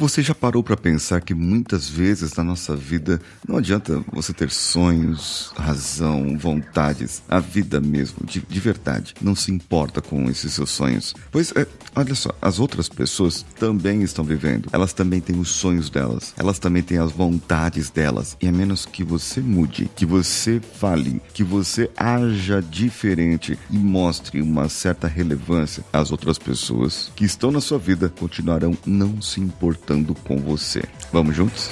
[0.00, 4.50] Você já parou para pensar que muitas vezes na nossa vida não adianta você ter
[4.50, 10.70] sonhos, razão, vontades, a vida mesmo, de, de verdade, não se importa com esses seus
[10.70, 11.14] sonhos.
[11.30, 15.90] Pois é, olha só, as outras pessoas também estão vivendo, elas também têm os sonhos
[15.90, 20.62] delas, elas também têm as vontades delas, e a menos que você mude, que você
[20.78, 27.50] fale, que você haja diferente e mostre uma certa relevância, as outras pessoas que estão
[27.50, 29.89] na sua vida continuarão não se importando
[30.24, 30.82] com você.
[31.12, 31.70] Vamos juntos?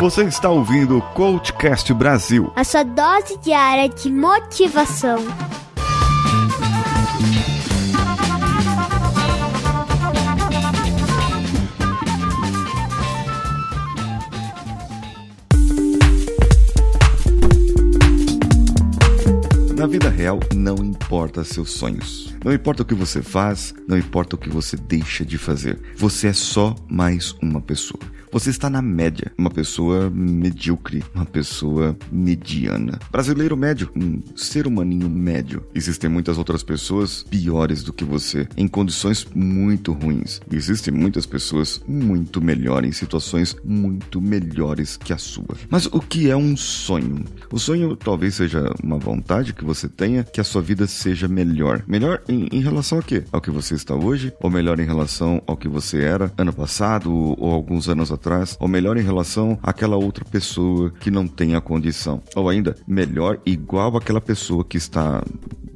[0.00, 2.52] Você está ouvindo o Coachcast Brasil.
[2.56, 5.18] A sua dose diária de motivação.
[19.76, 22.27] Na vida real, não importa seus sonhos.
[22.48, 25.78] Não importa o que você faz, não importa o que você deixa de fazer.
[25.94, 28.00] Você é só mais uma pessoa.
[28.30, 32.98] Você está na média, uma pessoa medíocre, uma pessoa mediana.
[33.10, 35.64] Brasileiro médio, um ser humaninho médio.
[35.74, 40.40] Existem muitas outras pessoas piores do que você, em condições muito ruins.
[40.52, 45.56] Existem muitas pessoas muito melhores, em situações muito melhores que a sua.
[45.70, 47.24] Mas o que é um sonho?
[47.50, 51.82] O sonho talvez seja uma vontade que você tenha que a sua vida seja melhor.
[51.86, 53.24] Melhor em, em relação a quê?
[53.32, 54.32] Ao que você está hoje?
[54.40, 58.17] Ou melhor em relação ao que você era ano passado ou alguns anos atrás?
[58.18, 62.76] Atrás, ou melhor em relação àquela outra pessoa que não tem a condição, ou ainda
[62.86, 65.22] melhor igual àquela pessoa que está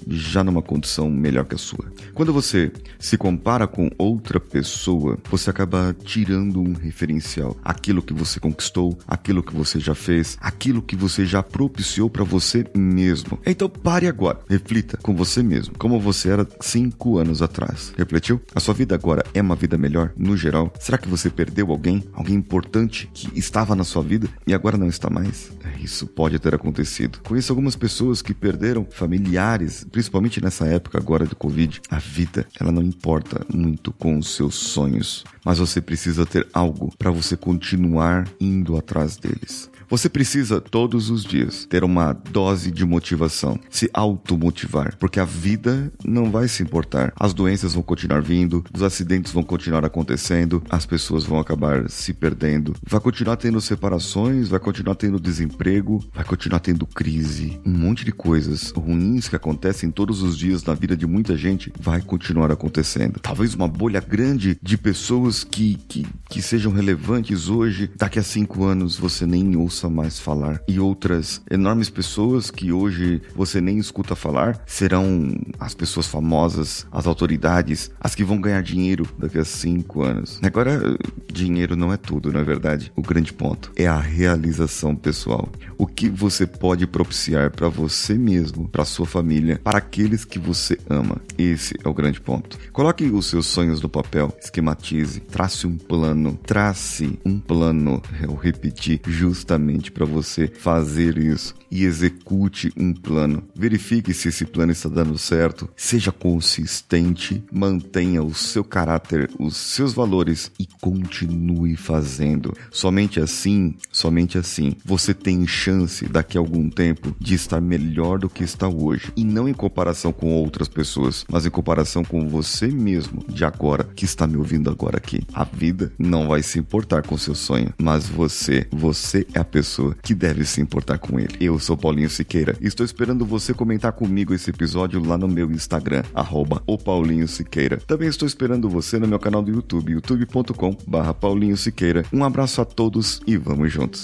[0.06, 1.92] já numa condição melhor que a sua.
[2.14, 8.38] Quando você se compara com outra pessoa, você acaba tirando um referencial, aquilo que você
[8.38, 13.38] conquistou, aquilo que você já fez, aquilo que você já propiciou para você mesmo.
[13.44, 17.92] Então pare agora, reflita com você mesmo, como você era cinco anos atrás.
[17.96, 18.40] Refletiu?
[18.54, 20.72] A sua vida agora é uma vida melhor, no geral?
[20.78, 24.88] Será que você perdeu alguém, alguém importante que estava na sua vida e agora não
[24.88, 25.50] está mais?
[25.80, 27.20] Isso pode ter acontecido.
[27.24, 31.80] Conheço algumas pessoas que perderam familiares, principalmente nessa época agora do Covid.
[31.90, 36.92] A vida, ela não importa muito com os seus sonhos, mas você precisa ter algo
[36.98, 39.70] para você continuar indo atrás deles.
[39.92, 45.92] Você precisa todos os dias ter uma dose de motivação, se automotivar, porque a vida
[46.02, 47.12] não vai se importar.
[47.14, 52.14] As doenças vão continuar vindo, os acidentes vão continuar acontecendo, as pessoas vão acabar se
[52.14, 58.02] perdendo, vai continuar tendo separações, vai continuar tendo desemprego, vai continuar tendo crise, um monte
[58.02, 62.50] de coisas ruins que acontecem todos os dias na vida de muita gente vai continuar
[62.50, 63.20] acontecendo.
[63.20, 68.64] Talvez uma bolha grande de pessoas que, que, que sejam relevantes hoje, daqui a cinco
[68.64, 70.60] anos você nem ouça ouça mais falar.
[70.68, 77.06] E outras enormes pessoas que hoje você nem escuta falar serão as pessoas famosas, as
[77.06, 80.38] autoridades, as que vão ganhar dinheiro daqui a cinco anos.
[80.42, 80.96] Agora,
[81.32, 82.92] dinheiro não é tudo, não é verdade?
[82.94, 85.48] O grande ponto é a realização pessoal.
[85.76, 90.78] O que você pode propiciar para você mesmo, para sua família, para aqueles que você
[90.88, 91.16] ama.
[91.36, 92.58] Esse é o grande ponto.
[92.72, 98.02] Coloque os seus sonhos no papel, esquematize, trace um plano, trace um plano.
[98.22, 99.61] Eu repeti justamente
[99.92, 103.42] para você fazer isso e execute um plano.
[103.54, 109.94] Verifique se esse plano está dando certo, seja consistente, mantenha o seu caráter, os seus
[109.94, 112.54] valores e continue fazendo.
[112.70, 118.28] Somente assim, somente assim, você tem chance daqui a algum tempo de estar melhor do
[118.28, 119.10] que está hoje.
[119.16, 123.84] E não em comparação com outras pessoas, mas em comparação com você mesmo de agora
[123.96, 125.20] que está me ouvindo agora aqui.
[125.32, 129.94] A vida não vai se importar com seu sonho, mas você, você é a pessoa
[130.02, 131.36] que deve se importar com ele.
[131.38, 135.50] Eu sou Paulinho Siqueira e estou esperando você comentar comigo esse episódio lá no meu
[135.52, 137.76] Instagram, arroba o Paulinho Siqueira.
[137.86, 142.04] Também estou esperando você no meu canal do YouTube, youtube.com barra Paulinho Siqueira.
[142.12, 144.02] Um abraço a todos e vamos juntos.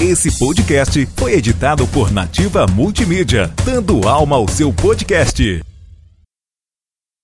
[0.00, 5.64] Esse podcast foi editado por Nativa Multimídia, dando alma ao seu podcast.